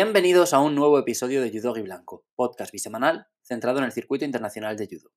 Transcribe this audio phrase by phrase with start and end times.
[0.00, 4.24] Bienvenidos a un nuevo episodio de Judo y Blanco, podcast bisemanal centrado en el circuito
[4.24, 5.10] internacional de judo.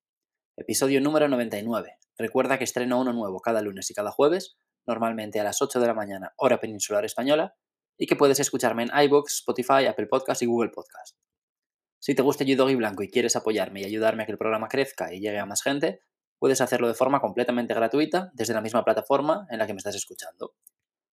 [0.57, 1.99] Episodio número 99.
[2.17, 4.57] Recuerda que estreno uno nuevo cada lunes y cada jueves,
[4.88, 7.53] normalmente a las 8 de la mañana, hora peninsular española,
[7.95, 11.16] y que puedes escucharme en iBox, Spotify, Apple Podcast y Google Podcast.
[11.99, 14.67] Si te gusta Judo y Blanco y quieres apoyarme y ayudarme a que el programa
[14.67, 16.02] crezca y llegue a más gente,
[16.39, 19.93] puedes hacerlo de forma completamente gratuita desde la misma plataforma en la que me estás
[19.93, 20.55] escuchando.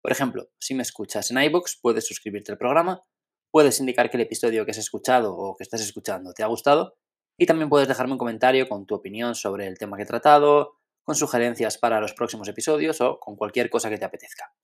[0.01, 3.05] Por ejemplo, si me escuchas en iBox, puedes suscribirte al programa
[3.53, 6.97] puedes indicar que el episodio que has escuchado o que estás escuchando te ha gustado
[7.37, 10.79] y también puedes dejarme un comentario con tu opinión sobre el tema que he tratado,
[11.03, 14.55] con sugerencias para los próximos episodios o con cualquier cosa que te apetezca.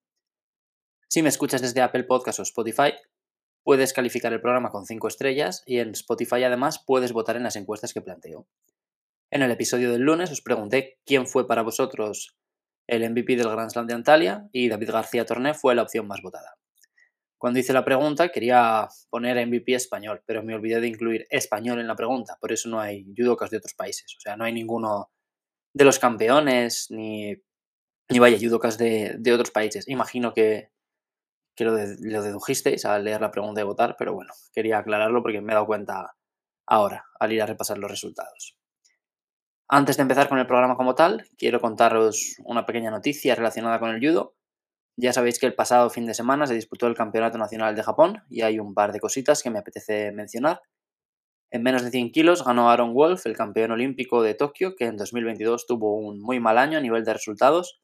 [1.07, 2.93] Si me escuchas desde Apple Podcast o Spotify,
[3.63, 7.57] puedes calificar el programa con 5 estrellas y en Spotify además puedes votar en las
[7.57, 8.47] encuestas que planteo.
[9.29, 12.39] En el episodio del lunes os pregunté quién fue para vosotros
[12.87, 16.23] el MVP del Grand Slam de Antalya y David García Torné fue la opción más
[16.23, 16.55] votada.
[17.39, 21.87] Cuando hice la pregunta quería poner MVP español, pero me olvidé de incluir español en
[21.87, 25.09] la pregunta, por eso no hay judocas de otros países, o sea, no hay ninguno
[25.73, 27.33] de los campeones ni,
[28.09, 29.87] ni vaya judocas de, de otros países.
[29.87, 30.71] Imagino que,
[31.55, 35.39] que lo, lo, dedujisteis al leer la pregunta y votar, pero bueno, quería aclararlo porque
[35.39, 36.17] me he dado cuenta
[36.67, 38.57] ahora al ir a repasar los resultados.
[39.69, 43.91] Antes de empezar con el programa como tal, quiero contaros una pequeña noticia relacionada con
[43.91, 44.35] el judo
[45.01, 48.21] ya sabéis que el pasado fin de semana se disputó el Campeonato Nacional de Japón
[48.29, 50.61] y hay un par de cositas que me apetece mencionar.
[51.51, 54.97] En menos de 100 kilos ganó Aaron Wolf, el campeón olímpico de Tokio, que en
[54.97, 57.81] 2022 tuvo un muy mal año a nivel de resultados.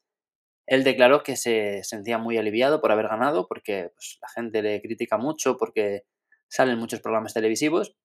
[0.67, 4.81] Él declaró que se sentía muy aliviado por haber ganado, porque pues, la gente le
[4.81, 6.03] critica mucho, porque
[6.47, 7.95] salen muchos programas televisivos,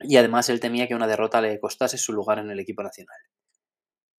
[0.00, 3.18] y además él temía que una derrota le costase su lugar en el equipo nacional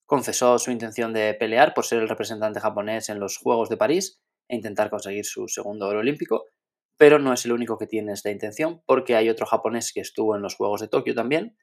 [0.06, 4.22] confesó su intención de pelear por ser el representante japonés en los Juegos de París
[4.48, 6.46] e intentar conseguir su segundo oro olímpico,
[6.98, 10.36] pero no es el único que tiene esta intención porque hay otro japonés que estuvo
[10.36, 11.58] en los Juegos de Tokio también,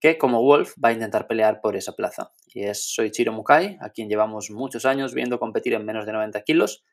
[0.00, 2.32] que como Wolf va a intentar pelear por esa plaza.
[2.46, 6.42] Y es Soichiro Mukai, a quien llevamos muchos años viendo competir en menos de 90
[6.42, 6.84] kilos,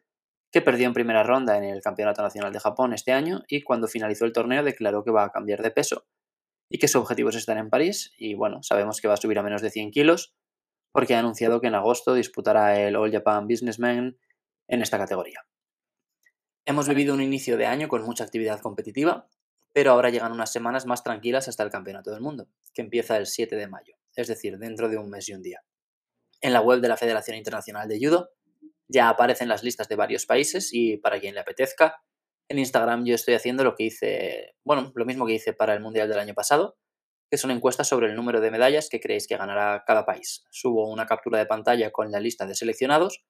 [0.54, 3.88] que perdió en primera ronda en el Campeonato Nacional de Japón este año y cuando
[3.88, 6.06] finalizó el torneo declaró que va a cambiar de peso
[6.70, 9.40] y que su objetivo es estar en París y bueno, sabemos que va a subir
[9.40, 10.36] a menos de 100 kilos
[10.92, 14.16] porque ha anunciado que en agosto disputará el All Japan Businessman
[14.68, 15.46] en esta categoría.
[16.66, 19.28] Hemos vivido un inicio de año con mucha actividad competitiva,
[19.74, 23.26] pero ahora llegan unas semanas más tranquilas hasta el Campeonato del Mundo, que empieza el
[23.26, 25.64] 7 de mayo, es decir, dentro de un mes y un día.
[26.40, 28.30] En la web de la Federación Internacional de Judo
[28.88, 32.02] ya aparecen las listas de varios países y para quien le apetezca,
[32.48, 35.80] en Instagram yo estoy haciendo lo que hice, bueno, lo mismo que hice para el
[35.82, 36.78] Mundial del año pasado,
[37.30, 40.46] que son encuestas sobre el número de medallas que creéis que ganará cada país.
[40.52, 43.24] Subo una captura de pantalla con la lista de seleccionados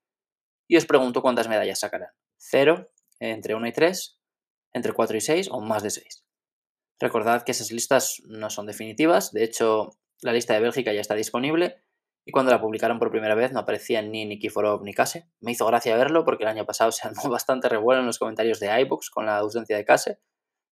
[0.68, 2.10] y os pregunto cuántas medallas sacarán.
[2.38, 2.92] ¿Cero?
[3.20, 4.20] ¿Entre 1 y 3?
[4.74, 5.50] ¿Entre 4 y 6?
[5.52, 6.26] ¿O más de 6?
[7.00, 9.92] Recordad que esas listas no son definitivas, de hecho
[10.22, 11.84] la lista de Bélgica ya está disponible
[12.26, 15.28] y cuando la publicaron por primera vez no aparecían ni Nikiforov ni Kase.
[15.42, 18.60] Me hizo gracia verlo porque el año pasado se armó bastante revuelo en los comentarios
[18.60, 20.20] de iBooks con la ausencia de Kase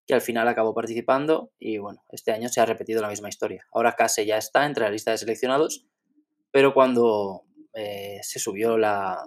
[0.08, 3.68] que al final acabó participando y bueno, este año se ha repetido la misma historia.
[3.72, 5.86] Ahora Case ya está entre la lista de seleccionados,
[6.52, 9.24] pero cuando eh, se subió la,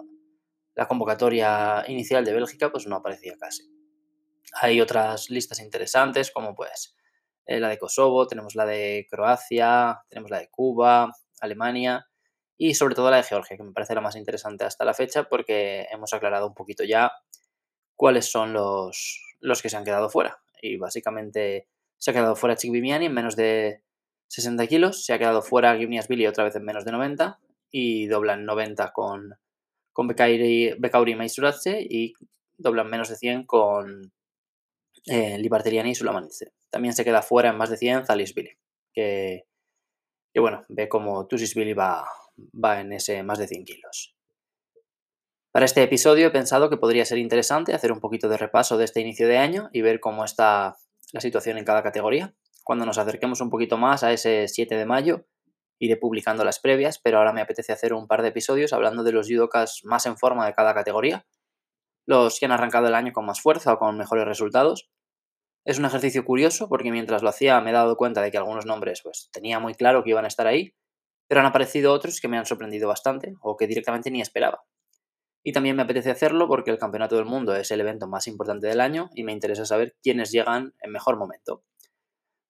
[0.75, 3.63] la, convocatoria inicial de Bélgica, pues no aparecía Case.
[4.61, 6.95] Hay otras listas interesantes como pues
[7.45, 12.07] eh, la de Kosovo, tenemos la de Croacia, tenemos la de Cuba, Alemania
[12.57, 15.23] y sobre todo la de Georgia, que me parece la más interesante hasta la fecha
[15.25, 17.11] porque hemos aclarado un poquito ya
[17.95, 22.55] cuáles son los, los que se han quedado fuera y básicamente se ha quedado fuera
[22.55, 23.81] Chick Viviani en menos de
[24.27, 27.39] 60 kilos, se ha quedado fuera Gimnias Billy otra vez en menos de 90
[27.71, 29.37] y doblan 90 con,
[29.95, 31.15] con Bekauri, Bekauri
[31.89, 32.13] y
[32.57, 34.11] doblan menos de 100 con
[35.05, 36.51] eh, y Sulamanitze.
[36.69, 38.57] También se queda fuera en más de 100 Zalis Billy,
[38.93, 39.45] que,
[40.35, 42.05] bueno, ve como Tusis Billy va,
[42.61, 44.17] va en ese más de 100 kilos.
[45.53, 48.83] Para este episodio he pensado que podría ser interesante hacer un poquito de repaso de
[48.83, 50.75] este inicio de año y ver cómo está
[51.13, 52.35] la situación en cada categoría.
[52.65, 55.25] Cuando nos acerquemos un poquito más a ese 7 de mayo,
[55.79, 59.11] iré publicando las previas, pero ahora me apetece hacer un par de episodios hablando de
[59.11, 61.25] los judokas más en forma de cada categoría,
[62.05, 64.89] los que han arrancado el año con más fuerza o con mejores resultados.
[65.65, 68.65] Es un ejercicio curioso porque mientras lo hacía me he dado cuenta de que algunos
[68.65, 70.75] nombres pues tenía muy claro que iban a estar ahí,
[71.27, 74.63] pero han aparecido otros que me han sorprendido bastante o que directamente ni esperaba.
[75.43, 78.67] Y también me apetece hacerlo porque el Campeonato del Mundo es el evento más importante
[78.67, 81.63] del año y me interesa saber quiénes llegan en mejor momento.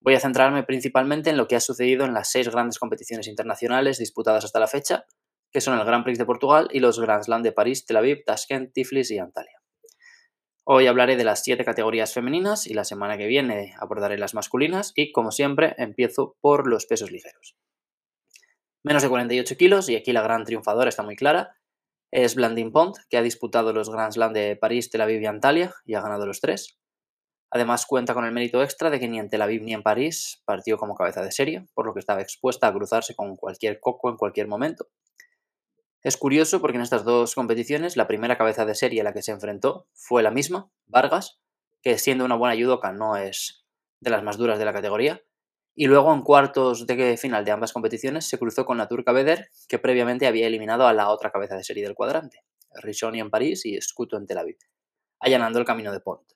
[0.05, 3.97] Voy a centrarme principalmente en lo que ha sucedido en las seis grandes competiciones internacionales
[3.97, 5.07] disputadas hasta la fecha,
[5.51, 8.23] que son el Grand Prix de Portugal y los Grand Slam de París, Tel Aviv,
[8.23, 9.63] Tashkent, Tiflis y Antalya.
[10.63, 14.91] Hoy hablaré de las 7 categorías femeninas y la semana que viene abordaré las masculinas
[14.93, 17.55] y como siempre empiezo por los pesos ligeros.
[18.83, 21.57] Menos de 48 kilos y aquí la gran triunfadora está muy clara.
[22.11, 25.73] Es Blandine Pont, que ha disputado los Grand Slam de París, Tel Aviv y Antalya
[25.83, 26.77] y ha ganado los tres.
[27.55, 30.41] Además cuenta con el mérito extra de que ni en Tel Aviv ni en París
[30.43, 34.09] partió como cabeza de serie, por lo que estaba expuesta a cruzarse con cualquier coco
[34.09, 34.89] en cualquier momento.
[36.03, 39.21] Es curioso porque en estas dos competiciones la primera cabeza de serie a la que
[39.21, 41.39] se enfrentó fue la misma, Vargas,
[41.81, 43.65] que siendo una buena judoka no es
[44.01, 45.21] de las más duras de la categoría.
[45.75, 49.47] Y luego en cuartos de final de ambas competiciones se cruzó con la turca Beder,
[49.69, 52.43] que previamente había eliminado a la otra cabeza de serie del cuadrante,
[52.83, 54.57] Rishoni en París y Scuto en Tel Aviv,
[55.21, 56.34] allanando el camino de Pont.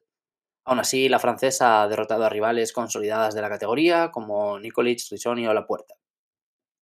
[0.69, 5.47] Aún así, la francesa ha derrotado a rivales consolidadas de la categoría como Nikolic, Rishoni
[5.47, 5.95] o La Puerta.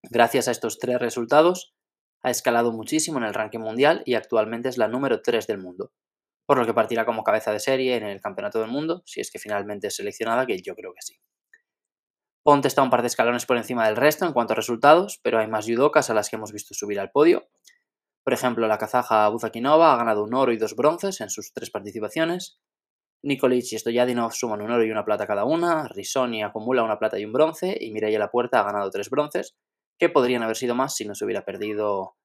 [0.04, 1.74] Gracias a estos tres resultados,
[2.22, 5.94] ha escalado muchísimo en el ranking mundial y actualmente es la número 3 del mundo,
[6.46, 9.32] por lo que partirá como cabeza de serie en el Campeonato del Mundo, si es
[9.32, 11.22] que finalmente es seleccionada, que yo creo que sí.
[12.44, 15.40] Ponte está un par de escalones por encima del resto en cuanto a resultados, pero
[15.40, 17.48] hay más judokas a las que hemos visto subir al podio.
[18.26, 21.70] Por ejemplo, la kazaja Buzakinova ha ganado un oro y dos bronces en sus tres
[21.70, 22.60] participaciones.
[23.24, 25.88] Nikolic y Stoyadinov suman un oro y una plata cada una.
[25.88, 27.78] Risoni acumula una plata y un bronce.
[27.80, 29.56] Y Mireia La Puerta ha ganado tres bronces
[29.98, 32.16] que podrían haber sido más si no se hubiera perdido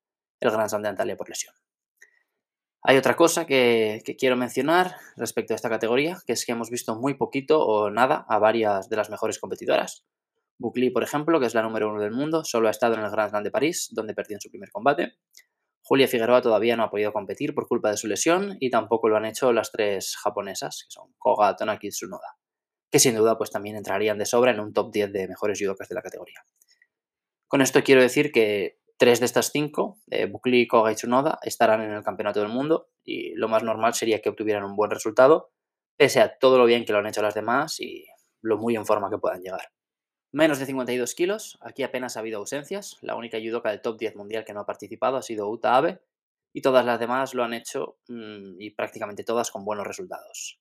[0.40, 1.54] el Gran Slam de Antalya por lesión.
[2.84, 6.96] Hay otra cosa que, quiero mencionar respecto a esta categoría, que es que hemos visto
[6.96, 10.04] muy poquito o nada a varias de las mejores competidoras.
[10.58, 13.10] Bukli, por ejemplo, que es la número uno del mundo, solo ha estado en el
[13.10, 15.14] Grand Slam de París, donde perdió en su primer combate.
[15.84, 19.16] Julia Figueroa todavía no ha podido competir por culpa de su lesión y tampoco lo
[19.16, 22.36] han hecho las tres japonesas, que son Koga, Tonaki y Tsunoda,
[22.90, 25.88] que sin duda pues también entrarían de sobra en un top 10 de mejores judokas
[25.88, 26.40] de la categoría.
[27.48, 31.82] Con esto quiero decir que tres de estas cinco, eh, Bukli, Koga y Tsunoda, estarán
[31.82, 35.50] en el Campeonato del Mundo y lo más normal sería que obtuvieran un buen resultado,
[35.98, 38.06] pese a todo lo bien que lo han hecho las demás y
[38.40, 39.72] lo muy en forma que puedan llegar.
[40.32, 44.16] Menos de 52 kilos, aquí apenas ha habido ausencias, la única judoka del top 10
[44.16, 46.00] mundial que no ha participado ha sido Uta Abe
[46.54, 50.58] y todas las demás lo han hecho mm, y prácticamente todas con buenos resultados.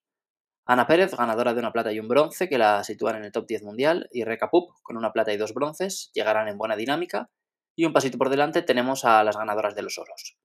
[0.65, 3.47] Ana Pérez, ganadora de una plata y un bronce, que la sitúan en el top
[3.47, 7.29] 10 mundial, y Reka Pup, con una plata y dos bronces, llegarán en buena dinámica,
[7.75, 10.37] y un pasito por delante tenemos a las ganadoras de los oros.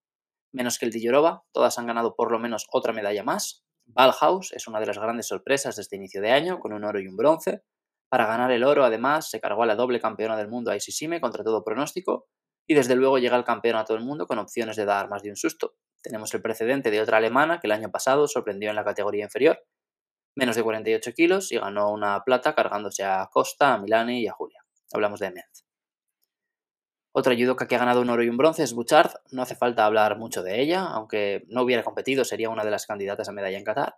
[0.52, 3.64] Menos que el Tillorova, todas han ganado por lo menos otra medalla más.
[3.84, 7.00] Ballhaus es una de las grandes sorpresas de este inicio de año, con un oro
[7.00, 7.62] y un bronce.
[8.08, 11.42] Para ganar el oro, además, se cargó a la doble campeona del mundo Aisisime contra
[11.42, 12.28] todo pronóstico,
[12.68, 15.36] y desde luego llega al campeonato del mundo con opciones de dar más de un
[15.36, 15.74] susto.
[16.02, 19.64] Tenemos el precedente de otra alemana que el año pasado sorprendió en la categoría inferior,
[20.36, 24.32] menos de 48 kilos y ganó una plata cargándose a Costa, a Milani y a
[24.32, 24.60] Julia.
[24.92, 25.64] Hablamos de Metz.
[27.12, 29.10] Otra judoka que ha ganado un oro y un bronce es Bouchard.
[29.30, 32.86] No hace falta hablar mucho de ella, aunque no hubiera competido sería una de las
[32.86, 33.96] candidatas a medalla en Qatar.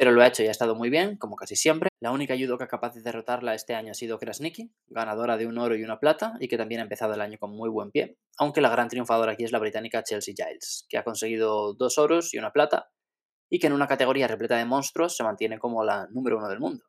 [0.00, 1.90] Pero lo ha hecho y ha estado muy bien, como casi siempre.
[2.00, 5.76] La única judoka capaz de derrotarla este año ha sido Krasniki, ganadora de un oro
[5.76, 8.16] y una plata, y que también ha empezado el año con muy buen pie.
[8.38, 12.32] Aunque la gran triunfadora aquí es la británica Chelsea Giles, que ha conseguido dos oros
[12.32, 12.88] y una plata,
[13.50, 16.60] y que en una categoría repleta de monstruos se mantiene como la número uno del
[16.60, 16.82] mundo.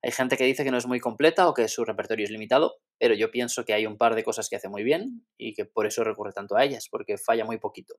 [0.00, 2.76] Hay gente que dice que no es muy completa o que su repertorio es limitado,
[3.00, 5.64] pero yo pienso que hay un par de cosas que hace muy bien y que
[5.64, 7.96] por eso recurre tanto a ellas, porque falla muy poquito.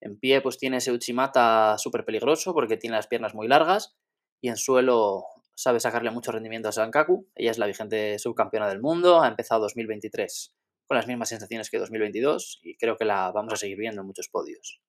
[0.00, 3.96] En pie pues tiene ese Uchimata súper peligroso porque tiene las piernas muy largas
[4.40, 5.24] y en suelo
[5.54, 7.28] sabe sacarle mucho rendimiento a Sankaku.
[7.34, 10.54] Ella es la vigente subcampeona del mundo, ha empezado 2023
[10.86, 14.06] con las mismas sensaciones que 2022 y creo que la vamos a seguir viendo en
[14.06, 14.80] muchos podios.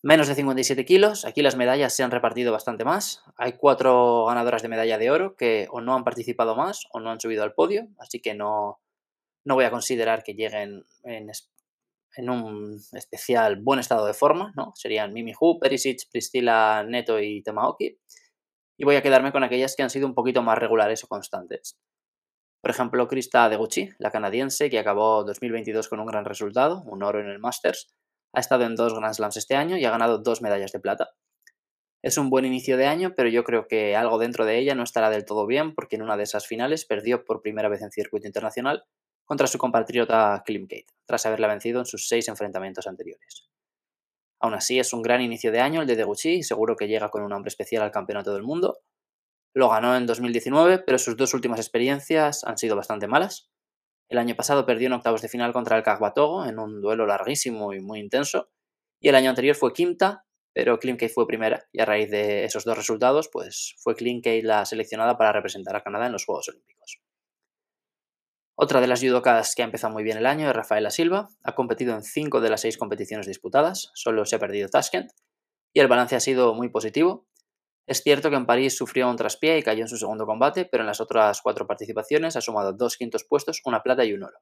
[0.00, 3.24] Menos de 57 kilos, aquí las medallas se han repartido bastante más.
[3.36, 7.10] Hay cuatro ganadoras de medalla de oro que o no han participado más o no
[7.10, 8.80] han subido al podio, así que no,
[9.44, 11.30] no voy a considerar que lleguen en,
[12.18, 14.72] en, un especial buen estado de forma, ¿no?
[14.74, 17.98] Serían Mimi Hu, Perisic, Priscila, Neto y Temaoki.
[18.76, 21.78] Y voy a quedarme con aquellas que han sido un poquito más regulares o constantes.
[22.60, 27.20] Por ejemplo, Krista Deguchi, la canadiense, que acabó 2022 con un gran resultado, un oro
[27.20, 27.94] en el Masters,
[28.34, 31.10] ha estado en dos Grand Slams este año y ha ganado dos medallas de plata.
[32.02, 34.82] Es un buen inicio de año, pero yo creo que algo dentro de ella no
[34.82, 37.90] estará del todo bien porque en una de esas finales perdió por primera vez en
[37.90, 38.84] circuito internacional
[39.28, 43.46] contra su compatriota Kate, tras haberla vencido en sus seis enfrentamientos anteriores.
[44.40, 47.22] Aún así, es un gran inicio de año el de Deguchi seguro que llega con
[47.22, 48.78] un nombre especial al Campeonato del Mundo.
[49.54, 53.50] Lo ganó en 2019, pero sus dos últimas experiencias han sido bastante malas.
[54.08, 57.74] El año pasado perdió en octavos de final contra el Cagbatogo en un duelo larguísimo
[57.74, 58.48] y muy intenso.
[58.98, 61.68] Y el año anterior fue quinta, pero Klimkey fue primera.
[61.70, 65.82] Y a raíz de esos dos resultados, pues fue Klimkey la seleccionada para representar a
[65.82, 67.02] Canadá en los Juegos Olímpicos.
[68.60, 71.28] Otra de las judokas que ha empezado muy bien el año es Rafaela Silva.
[71.44, 75.12] Ha competido en cinco de las seis competiciones disputadas, solo se ha perdido Tashkent.
[75.72, 77.28] y el balance ha sido muy positivo.
[77.86, 80.82] Es cierto que en París sufrió un traspié y cayó en su segundo combate, pero
[80.82, 84.38] en las otras cuatro participaciones ha sumado dos quintos puestos, una plata y un oro.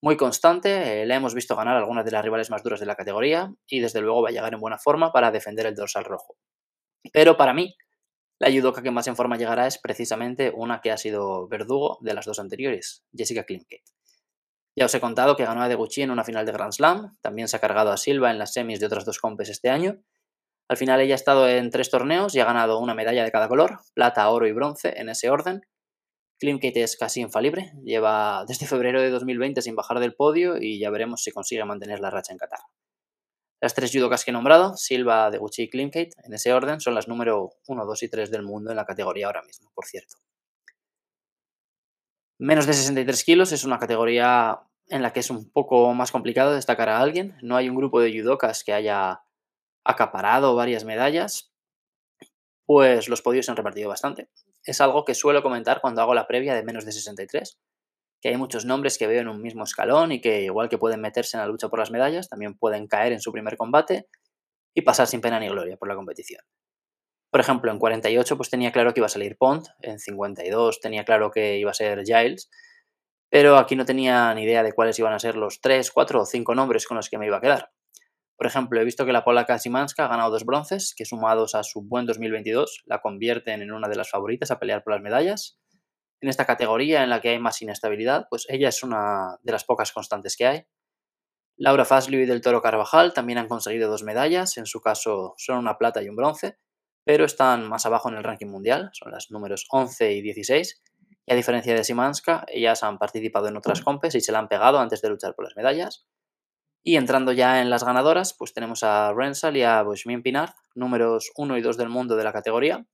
[0.00, 2.94] Muy constante, eh, le hemos visto ganar algunas de las rivales más duras de la
[2.94, 6.36] categoría y desde luego va a llegar en buena forma para defender el dorsal rojo.
[7.12, 7.74] Pero para mí,
[8.38, 12.14] la judoka que más en forma llegará es precisamente una que ha sido verdugo de
[12.14, 13.82] las dos anteriores, Jessica Klimke.
[14.78, 17.48] Ya os he contado que ganó a Deguchi en una final de Grand Slam, también
[17.48, 20.02] se ha cargado a Silva en las semis de otras dos compes este año.
[20.68, 23.48] Al final ella ha estado en tres torneos y ha ganado una medalla de cada
[23.48, 25.62] color, plata, oro y bronce en ese orden.
[26.38, 30.90] Klimkate es casi infalible, lleva desde febrero de 2020 sin bajar del podio y ya
[30.90, 32.60] veremos si consigue mantener la racha en Qatar.
[33.60, 37.08] Las tres judokas que he nombrado, Silva, Deguchi y Klimkate, en ese orden, son las
[37.08, 40.16] número 1, 2 y 3 del mundo en la categoría ahora mismo, por cierto.
[42.38, 46.54] Menos de 63 kilos es una categoría en la que es un poco más complicado
[46.54, 47.36] destacar a alguien.
[47.42, 49.22] No hay un grupo de judokas que haya
[49.84, 51.52] acaparado varias medallas,
[52.66, 54.28] pues los podios se han repartido bastante.
[54.64, 57.58] Es algo que suelo comentar cuando hago la previa de menos de 63,
[58.20, 61.00] que hay muchos nombres que veo en un mismo escalón y que igual que pueden
[61.00, 64.06] meterse en la lucha por las medallas, también pueden caer en su primer combate
[64.74, 66.40] y pasar sin pena ni gloria por la competición.
[67.30, 71.04] Por ejemplo, en 48 pues tenía claro que iba a salir Pont, en 52 tenía
[71.04, 72.50] claro que iba a ser Giles,
[73.28, 76.24] pero aquí no tenía ni idea de cuáles iban a ser los 3, 4 o
[76.26, 77.70] 5 nombres con los que me iba a quedar.
[78.36, 81.62] Por ejemplo, he visto que la polaca Simanska ha ganado dos bronces, que sumados a
[81.62, 85.58] su buen 2022 la convierten en una de las favoritas a pelear por las medallas
[86.20, 89.64] en esta categoría en la que hay más inestabilidad, pues ella es una de las
[89.64, 90.66] pocas constantes que hay.
[91.58, 95.58] Laura Fasliu y Del Toro Carvajal también han conseguido dos medallas, en su caso son
[95.58, 96.58] una plata y un bronce,
[97.04, 100.82] pero están más abajo en el ranking mundial, son las números 11 y 16,
[101.26, 104.48] y a diferencia de Simanska, ellas han participado en otras compes y se la han
[104.48, 106.06] pegado antes de luchar por las medallas.
[106.84, 111.32] Y entrando ya en las ganadoras, pues tenemos a Rensal y a Bushmin Pinar, números
[111.36, 112.86] 1 y 2 del mundo de la categoría,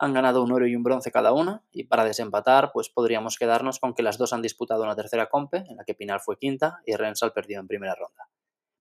[0.00, 3.78] han ganado un oro y un bronce cada una y para desempatar pues podríamos quedarnos
[3.78, 6.80] con que las dos han disputado una tercera compe en la que Pinar fue quinta
[6.86, 8.28] y Rensal perdió en primera ronda.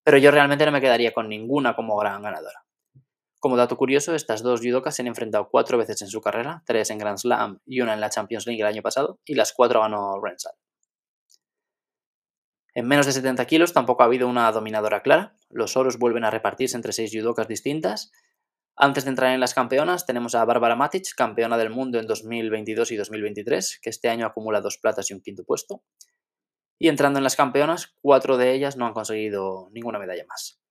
[0.04, 2.64] Pero yo realmente no me quedaría con ninguna como gran ganadora.
[3.40, 6.90] Como dato curioso, estas dos judokas se han enfrentado cuatro veces en su carrera, tres
[6.90, 9.82] en Grand Slam y una en la Champions League el año pasado, y las cuatro
[9.82, 10.54] ganó Rensal.
[12.74, 15.36] En menos de 70 kilos tampoco ha habido una dominadora clara.
[15.50, 18.12] Los oros vuelven a repartirse entre seis judokas distintas
[18.82, 22.92] antes de entrar en las campeonas, tenemos a Bárbara Matic, campeona del mundo en 2022
[22.94, 25.84] y 2023, que este año acumula dos platas y un quinto puesto.
[26.80, 30.62] Y entrando en las campeonas, cuatro de ellas no han conseguido ninguna medalla más.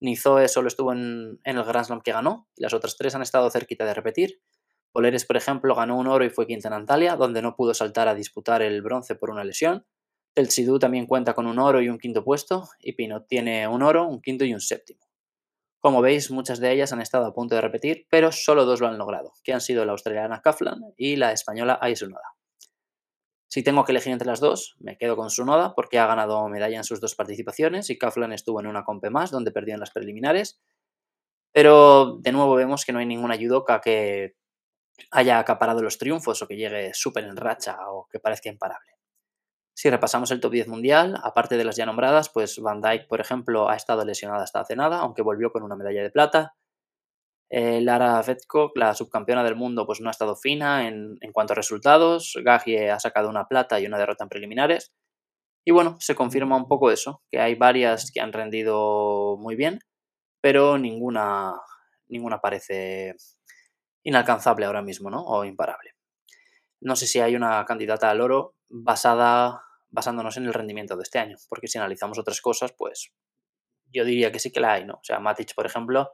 [0.00, 3.48] Nizoe solo estuvo en, el Grand Slam que ganó, y las otras tres han estado
[3.48, 4.42] cerquita de repetir.
[4.90, 8.08] Poleres, por ejemplo, ganó un oro y fue quinta en Antalya, donde no pudo saltar
[8.08, 9.86] a disputar el bronce por una lesión.
[10.34, 13.84] El Sidú también cuenta con un oro y un quinto puesto, y Pinot tiene un
[13.84, 15.05] oro, un quinto y un séptimo.
[15.80, 18.88] Como veis, muchas de ellas han estado a punto de repetir, pero solo dos lo
[18.88, 22.36] han logrado, que han sido la australiana Kaflan y la española Aisunoda.
[23.48, 26.76] Si tengo que elegir entre las dos, me quedo con Sunoda porque ha ganado medalla
[26.76, 29.92] en sus dos participaciones y Kaflan estuvo en una compe más donde perdió en las
[29.92, 30.60] preliminares.
[31.52, 34.34] Pero de nuevo vemos que no hay ninguna judoka que
[35.10, 38.95] haya acaparado los triunfos o que llegue súper en racha o que parezca imparable.
[39.76, 43.20] Si repasamos el top 10 mundial, aparte de las ya nombradas, pues Van Dyke, por
[43.20, 46.54] ejemplo, ha estado lesionada hasta hace nada, aunque volvió con una medalla de plata.
[47.50, 51.56] Eh, Lara Fetko, la subcampeona del mundo, pues no ha estado fina en, cuanto a
[51.56, 52.38] resultados.
[52.42, 54.94] Gagie ha sacado una plata y una derrota en preliminares.
[55.62, 59.80] Y bueno, se confirma un poco eso, que hay varias que han rendido muy bien,
[60.40, 61.52] pero ninguna,
[62.08, 63.14] ninguna parece
[64.04, 65.22] inalcanzable ahora mismo, ¿no?
[65.22, 65.90] O imparable.
[66.80, 69.65] No sé si hay una candidata al oro basada
[69.96, 73.14] basándonos en el rendimiento de este año, porque si analizamos otras cosas, pues
[73.86, 74.96] yo diría que sí que la hay, ¿no?
[74.96, 76.10] O sea, Matic, por ejemplo,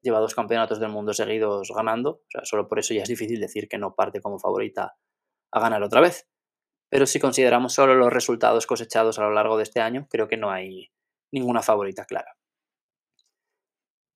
[0.00, 3.40] lleva dos campeonatos del mundo seguidos ganando, o sea, solo por eso ya es difícil
[3.40, 4.94] decir que no parte como favorita
[5.50, 6.28] a ganar otra vez.
[6.88, 10.36] Pero si consideramos solo los resultados cosechados a lo largo de este año, creo que
[10.36, 10.92] no hay
[11.32, 12.36] ninguna favorita clara.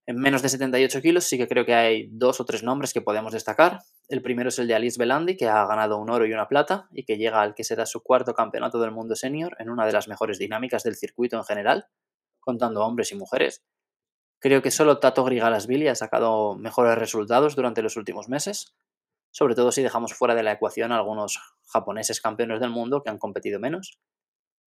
[0.08, 3.02] En menos de 78 kilos sí que creo que hay dos o tres nombres que
[3.02, 3.80] podemos destacar.
[4.08, 6.88] El primero es el de Alice Belandi, que ha ganado un oro y una plata
[6.92, 9.92] y que llega al que será su cuarto campeonato del mundo senior en una de
[9.92, 11.88] las mejores dinámicas del circuito en general,
[12.40, 13.62] contando hombres y mujeres.
[14.38, 18.78] Creo que solo Tato Grigalasvili ha sacado mejores resultados durante los últimos meses,
[19.30, 23.10] sobre todo si dejamos fuera de la ecuación a algunos japoneses campeones del mundo que
[23.10, 24.00] han competido menos.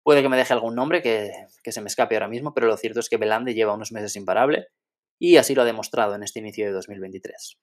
[0.04, 1.32] Puede que me deje algún nombre que,
[1.64, 4.16] que se me escape ahora mismo, pero lo cierto es que Belandi lleva unos meses
[4.16, 4.68] imparable
[5.22, 7.60] y así lo ha demostrado en este inicio de 2023.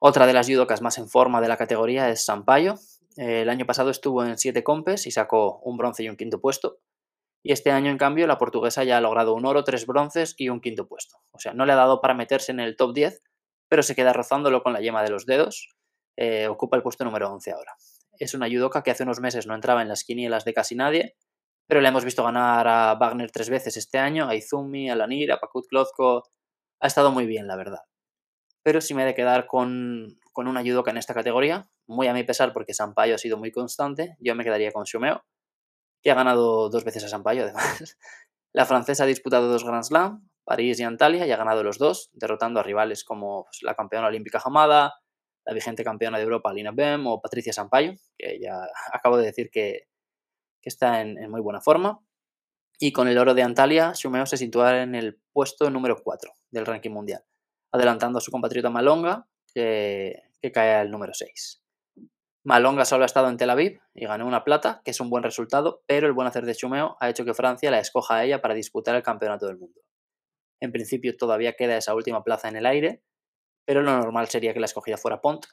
[0.00, 2.74] Otra de las judocas más en forma de la categoría es Sampaio.
[3.16, 6.80] El año pasado estuvo en siete compes y sacó un bronce y un quinto puesto.
[7.40, 10.48] Y este año, en cambio, la portuguesa ya ha logrado un oro, tres bronces y
[10.48, 11.18] un quinto puesto.
[11.30, 13.22] O sea, no le ha dado para meterse en el top 10,
[13.68, 15.76] pero se queda rozándolo con la yema de los dedos.
[16.16, 17.76] Eh, ocupa el puesto número 11 ahora.
[18.18, 21.14] Es una judoka que hace unos meses no entraba en las quinielas de casi nadie,
[21.66, 25.32] pero le hemos visto ganar a Wagner tres veces este año, a Izumi, a Lanir,
[25.32, 26.22] a Pakut Klozko.
[26.80, 27.80] Ha estado muy bien, la verdad.
[28.62, 32.14] Pero si me he de quedar con, con una judoka en esta categoría, muy a
[32.14, 35.24] mi pesar porque Sampaio ha sido muy constante, yo me quedaría con Shumeo,
[36.02, 37.96] que ha ganado dos veces a Sampaio además.
[38.52, 42.10] La francesa ha disputado dos Grand Slam, París y Antalya, y ha ganado los dos,
[42.12, 44.94] derrotando a rivales como pues, la campeona olímpica Hamada,
[45.44, 49.50] la vigente campeona de Europa Lina Bem o Patricia Sampaio, que ya acabo de decir
[49.50, 49.88] que,
[50.68, 52.00] está en, muy buena forma.
[52.78, 56.66] Y con el oro de Antalya, Shumeo se sitúa en el puesto número 4 del
[56.66, 57.24] ranking mundial,
[57.72, 61.62] adelantando a su compatriota Malonga, que, que cae al número 6.
[62.44, 65.22] Malonga solo ha estado en Tel Aviv y ganó una plata, que es un buen
[65.24, 68.42] resultado, pero el buen hacer de Chumeo ha hecho que Francia la escoja a ella
[68.42, 69.80] para disputar el campeonato del mundo.
[70.60, 73.02] En principio todavía queda esa última plaza en el aire,
[73.66, 75.46] pero lo normal sería que la escogida fuera Pont,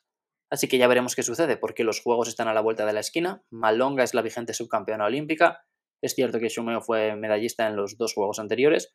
[0.54, 3.00] así que ya veremos qué sucede, porque los juegos están a la vuelta de la
[3.00, 3.44] esquina.
[3.50, 5.66] Malonga es la vigente subcampeona olímpica,
[6.00, 8.94] es cierto que Chumeo fue medallista en los dos juegos anteriores,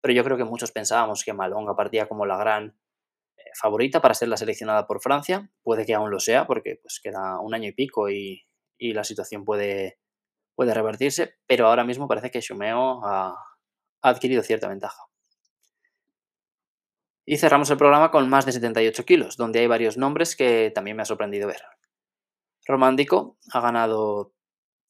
[0.00, 2.78] pero yo creo que muchos pensábamos que Malonga partía como la gran
[3.58, 5.50] favorita para ser la seleccionada por Francia.
[5.64, 8.46] Puede que aún lo sea porque pues, queda un año y pico y,
[8.78, 9.98] la situación puede,
[10.54, 13.34] puede revertirse, pero ahora mismo parece que Shumeo ha,
[14.00, 15.02] adquirido cierta ventaja.
[17.24, 20.96] Y cerramos el programa con más de 78 kilos, donde hay varios nombres que también
[20.96, 21.62] me ha sorprendido ver.
[22.66, 24.32] Romándico ha ganado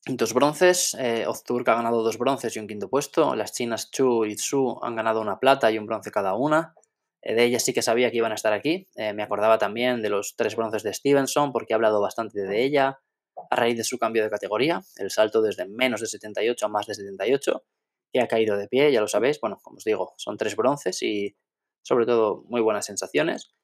[0.06, 4.24] dos bronces, eh, Ozturk ha ganado dos bronces y un quinto puesto, las chinas Chu
[4.24, 6.74] y Tsu han ganado una plata y un bronce cada una,
[7.22, 8.88] eh, de ella sí que sabía que iban a estar aquí.
[8.96, 12.62] Eh, me acordaba también de los tres bronces de Stevenson porque he hablado bastante de
[12.62, 12.98] ella
[13.50, 16.86] a raíz de su cambio de categoría, el salto desde menos de 78 a más
[16.86, 17.64] de 78,
[18.12, 19.40] que ha caído de pie, ya lo sabéis.
[19.40, 21.36] Bueno, como os digo, son tres bronces y
[21.82, 23.54] sobre todo muy buenas sensaciones.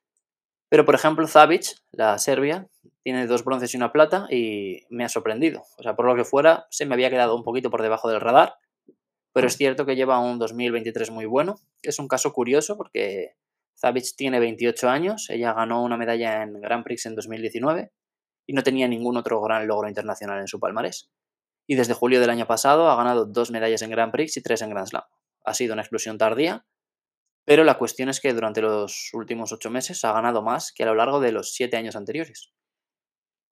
[0.68, 2.68] Pero, por ejemplo, Zavic, la Serbia,
[3.02, 5.62] tiene dos bronces y una plata y me ha sorprendido.
[5.78, 8.20] O sea, por lo que fuera, se me había quedado un poquito por debajo del
[8.20, 8.54] radar,
[9.32, 11.56] pero es cierto que lleva un 2023 muy bueno.
[11.82, 13.36] Es un caso curioso porque
[13.78, 17.92] Zavic tiene 28 años, ella ganó una medalla en Grand Prix en 2019
[18.46, 21.10] y no tenía ningún otro gran logro internacional en su palmarés.
[21.68, 24.62] Y desde julio del año pasado ha ganado dos medallas en Grand Prix y tres
[24.62, 25.04] en Grand Slam.
[25.44, 26.64] Ha sido una explosión tardía,
[27.46, 30.86] pero la cuestión es que durante los últimos ocho meses ha ganado más que a
[30.86, 32.52] lo largo de los siete años anteriores.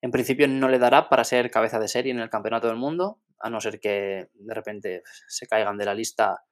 [0.02, 3.20] En principio no le dará para ser cabeza de serie en el Campeonato del Mundo,
[3.38, 6.44] a no ser que de repente se caigan de la lista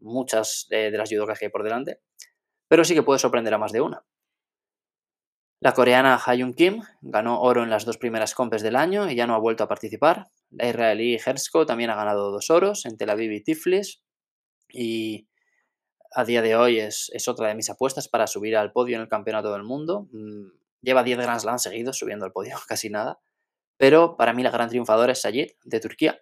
[0.00, 2.00] muchas de, las judocas que hay por delante,
[2.66, 4.04] pero sí que puede sorprender a más de una.
[5.60, 9.26] La coreana Hayun Kim ganó oro en las dos primeras compes del año y ya
[9.26, 10.28] no ha vuelto a participar.
[10.50, 14.02] La israelí Hersko también ha ganado dos oros en Tel Aviv y Tiflis
[14.70, 15.28] y
[16.12, 19.08] a día de hoy es, otra de mis apuestas para subir al podio en el
[19.08, 20.08] Campeonato del Mundo.
[20.12, 20.48] Mm,
[20.82, 23.20] lleva 10 Grand Slam seguidos subiendo al podio, casi nada.
[23.76, 26.20] Pero para mí la gran triunfadora es Sayed, de Turquía,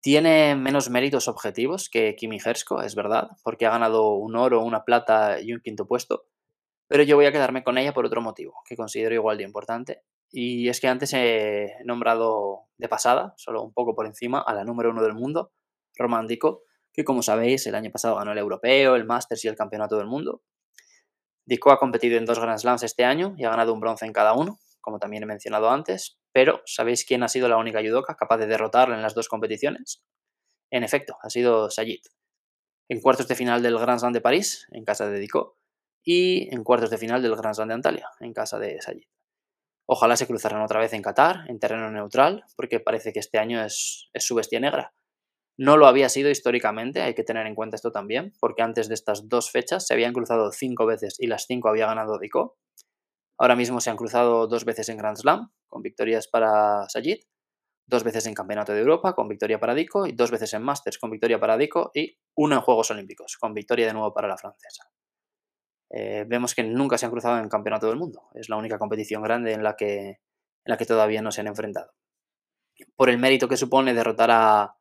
[0.00, 4.84] tiene menos méritos objetivos que Kimi Hersko, es verdad, porque ha ganado un oro, una
[4.84, 6.26] plata y un quinto puesto,
[6.86, 10.02] pero yo voy a quedarme con ella por otro motivo, que considero igual de importante,
[10.30, 14.64] y es que antes he nombrado de pasada, solo un poco por encima, a la
[14.64, 15.52] número uno del mundo,
[15.96, 16.62] Romántico,
[16.98, 20.08] que como sabéis el año pasado ganó el Europeo, el Masters y el Campeonato del
[20.08, 20.42] Mundo.
[21.46, 24.12] Dico ha competido en dos Grand Slams este año y ha ganado un bronce en
[24.12, 28.16] cada uno, como también he mencionado antes, pero ¿sabéis quién ha sido la única judoka
[28.16, 30.02] capaz de derrotarla en las dos competiciones?
[30.72, 32.00] En efecto, ha sido Sayid.
[32.88, 35.56] En cuartos de final del Grand Slam de París, en casa de Dico,
[36.02, 39.06] y en cuartos de final del Grand Slam de Antalya, en casa de Sayid.
[39.86, 43.64] Ojalá se cruzaran otra vez en Qatar, en terreno neutral, porque parece que este año
[43.64, 44.92] es su bestia negra.
[45.58, 48.94] No lo había sido históricamente, hay que tener en cuenta esto también, porque antes de
[48.94, 52.56] estas dos fechas se habían cruzado cinco veces y las cinco había ganado Dico.
[53.36, 57.18] Ahora mismo se han cruzado dos veces en Grand Slam, con victorias para Sajid,
[57.88, 60.98] dos veces en Campeonato de Europa, con victoria para Dico, y dos veces en Masters,
[60.98, 64.36] con victoria para Dico, y uno en Juegos Olímpicos, con victoria de nuevo para la
[64.36, 64.84] francesa.
[65.90, 68.28] Eh, vemos que nunca se han cruzado en Campeonato del Mundo.
[68.34, 70.18] Es la única competición grande en la que, en
[70.64, 71.90] la que todavía no se han enfrentado.
[72.94, 74.77] Por el mérito que supone derrotar a,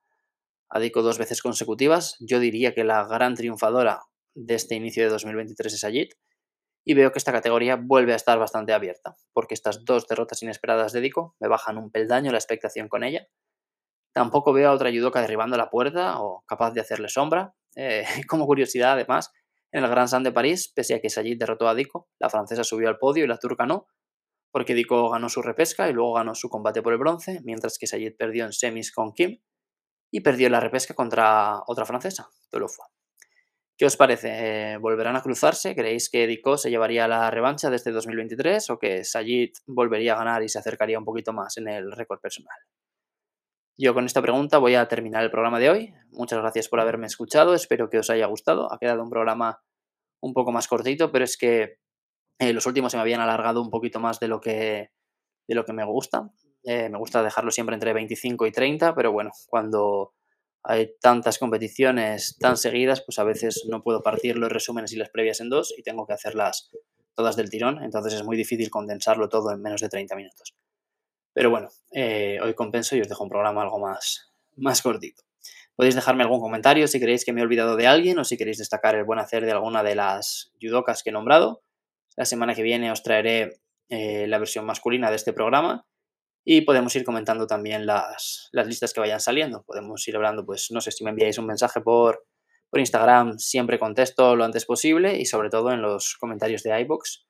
[0.69, 4.01] a Dico dos veces consecutivas, yo diría que la gran triunfadora
[4.36, 6.10] de este inicio de 2023 es Sajid,
[6.89, 10.93] y veo que esta categoría vuelve a estar bastante abierta, porque estas dos derrotas inesperadas
[10.93, 13.27] de Dico me bajan un peldaño la expectación con ella.
[14.13, 17.53] Tampoco veo a otra judoka derribando la puerta o capaz de hacerle sombra.
[17.75, 19.34] Eh, como curiosidad, además,
[19.73, 22.63] en el Grand Slam de París, pese a que Sajid derrotó a Dico, la francesa
[22.63, 23.88] subió al podio y la turca no,
[24.51, 27.88] porque Dico ganó su repesca y luego ganó su combate por el bronce, mientras que
[27.88, 29.41] Sajid perdió en semis con Kim.
[30.12, 32.88] Y perdió la repesca contra otra francesa, Tolofua.
[33.78, 34.30] ¿Qué os parece?
[34.74, 35.76] Eh, ¿Volverán a cruzarse?
[35.76, 40.17] ¿Creéis que Dico se llevaría la revancha de este 2023 o que Sayid volvería a
[40.17, 42.58] ganar y se acercaría un poquito más en el récord personal?
[43.78, 45.93] Yo con esta pregunta voy a terminar el programa de hoy.
[46.10, 48.74] Muchas gracias por haberme escuchado, espero que os haya gustado.
[48.74, 49.62] Ha quedado un programa
[50.20, 51.78] un poco más cortito, pero es que
[52.39, 54.89] eh, los últimos se me habían alargado un poquito más de lo que,
[55.48, 56.32] de lo que me gusta.
[56.69, 60.13] Eh, me gusta dejarlo siempre entre 25 y 30, pero bueno, cuando
[60.63, 65.10] hay tantas competiciones tan seguidas, pues a veces no puedo partir los resúmenes y las
[65.10, 66.69] previas en dos y tengo que hacerlas
[67.15, 70.58] todas del tirón, entonces es muy difícil condensarlo todo en menos de 30 minutos.
[71.32, 75.23] Pero bueno, eh, hoy compenso y os dejo un programa algo más, más cortito.
[75.77, 78.58] Podéis dejarme algún comentario si queréis que me he olvidado de alguien o si queréis
[78.58, 81.62] destacar el buen hacer de alguna de las judokas que he nombrado.
[82.17, 85.86] La semana que viene os traeré eh, la versión masculina de este programa
[86.49, 89.63] y podemos ir comentando también las, listas que vayan saliendo.
[89.63, 92.25] Podemos ir hablando, pues no sé si me enviáis un mensaje por,
[92.69, 97.27] por Instagram, siempre contesto lo antes posible y sobre todo en los comentarios de iBox,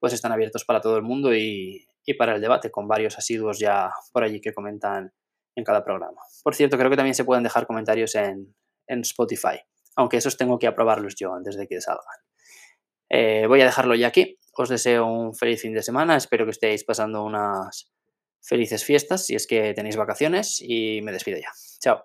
[0.00, 3.90] pues están abiertos para todo el mundo y, para el debate, con varios asiduos ya
[4.14, 5.12] por allí que comentan
[5.54, 6.22] en cada programa.
[6.42, 8.54] Por cierto, creo que también se pueden dejar comentarios en,
[8.88, 9.60] Spotify,
[9.94, 12.02] aunque esos tengo que aprobarlos yo antes de que salgan.
[13.10, 14.38] Eh, voy a dejarlo ya aquí.
[14.56, 16.16] Os deseo un feliz fin de semana.
[16.16, 17.93] Espero que estéis pasando unas
[18.44, 21.48] felices fiestas si es que tenéis vacaciones y me despido ya.
[21.80, 22.04] Chao.